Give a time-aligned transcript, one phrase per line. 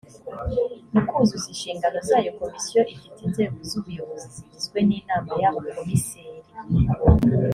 [0.93, 6.39] mu kuzuza inshingano zayo komisiyo ifite inzego z’ubuyobozi zigizwe n’inama y abakomiseri